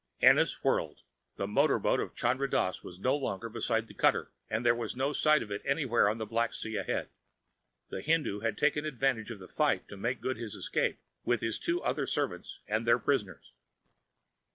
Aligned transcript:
Ennis 0.19 0.63
whirled. 0.63 1.01
The 1.35 1.45
motor 1.45 1.77
boat 1.77 1.99
of 1.99 2.15
Chandra 2.15 2.49
Dass 2.49 2.83
was 2.83 2.99
no 2.99 3.15
longer 3.15 3.49
beside 3.49 3.85
the 3.85 3.93
cutter, 3.93 4.31
and 4.49 4.65
there 4.65 4.73
was 4.73 4.95
no 4.95 5.13
sight 5.13 5.43
of 5.43 5.51
it 5.51 5.61
anywhere 5.63 6.09
on 6.09 6.17
the 6.17 6.25
black 6.25 6.55
sea 6.55 6.75
ahead. 6.75 7.09
The 7.89 8.01
Hindoo 8.01 8.39
had 8.39 8.57
taken 8.57 8.83
advantage 8.83 9.29
of 9.29 9.37
the 9.37 9.47
fight 9.47 9.87
to 9.89 9.97
make 9.97 10.19
good 10.19 10.37
his 10.37 10.55
escape 10.55 10.97
with 11.23 11.41
his 11.41 11.59
two 11.59 11.83
other 11.83 12.07
servants 12.07 12.61
and 12.67 12.87
their 12.87 12.97
prisoners. 12.97 13.53